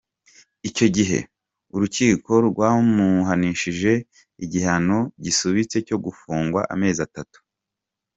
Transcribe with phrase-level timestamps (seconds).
[0.69, 1.19] Icyo gihe
[1.75, 3.91] urukiko rwamuhanishije
[4.43, 7.39] igihano gisubitse cyo gufungwa amezi atatu.